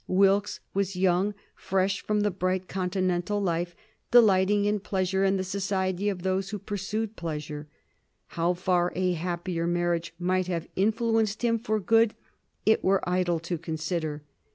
Wilkes 0.07 0.61
was 0.73 0.95
young, 0.95 1.35
fresh 1.53 2.01
from 2.01 2.21
the 2.21 2.31
bright 2.31 2.67
Continental 2.67 3.39
life, 3.39 3.75
delighting 4.09 4.65
in 4.65 4.79
pleasure 4.79 5.23
and 5.23 5.37
the 5.37 5.43
society 5.43 6.09
of 6.09 6.23
those 6.23 6.49
who 6.49 6.57
pursued 6.57 7.15
pleasure. 7.15 7.67
How 8.29 8.55
far 8.55 8.91
a 8.95 9.13
happier 9.13 9.67
marriage 9.67 10.15
might 10.17 10.47
have 10.47 10.67
influenced 10.75 11.43
him 11.43 11.59
for 11.59 11.79
good 11.79 12.15
it 12.65 12.83
were 12.83 13.07
idle 13.07 13.37
to 13.41 13.59
consider. 13.59 14.23